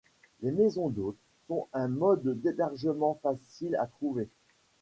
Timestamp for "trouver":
3.85-4.27